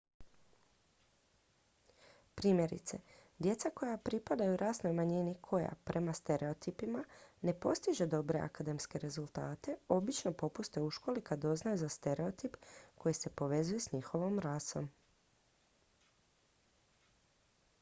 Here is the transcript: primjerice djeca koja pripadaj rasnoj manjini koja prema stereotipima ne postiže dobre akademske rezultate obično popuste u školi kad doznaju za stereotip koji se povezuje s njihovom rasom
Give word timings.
primjerice 2.35 2.97
djeca 3.37 3.69
koja 3.69 3.97
pripadaj 3.97 4.57
rasnoj 4.61 4.93
manjini 4.99 5.35
koja 5.41 5.73
prema 5.83 6.13
stereotipima 6.13 7.03
ne 7.41 7.53
postiže 7.65 8.07
dobre 8.15 8.39
akademske 8.39 8.99
rezultate 9.05 9.75
obično 9.99 10.33
popuste 10.33 10.81
u 10.81 10.89
školi 10.99 11.21
kad 11.21 11.39
doznaju 11.41 11.77
za 11.85 11.89
stereotip 11.99 12.55
koji 12.97 13.13
se 13.13 13.29
povezuje 13.39 13.79
s 13.79 13.91
njihovom 13.91 14.39
rasom 14.49 14.89